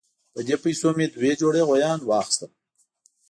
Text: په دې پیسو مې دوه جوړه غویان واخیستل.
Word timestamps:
په 0.33 0.39
دې 0.47 0.55
پیسو 0.63 0.89
مې 0.97 1.05
دوه 1.15 1.31
جوړه 1.41 1.61
غویان 1.67 1.99
واخیستل. 2.03 2.51